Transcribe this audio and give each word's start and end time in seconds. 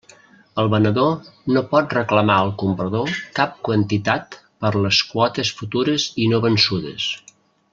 El 0.61 0.69
venedor 0.73 1.11
no 1.57 1.61
pot 1.73 1.93
reclamar 1.97 2.37
al 2.45 2.49
comprador 2.63 3.13
cap 3.41 3.53
quantitat 3.69 4.39
per 4.65 4.73
les 4.87 5.03
quotes 5.13 5.53
futures 5.61 6.11
i 6.25 6.31
no 6.33 6.41
vençudes. 6.49 7.11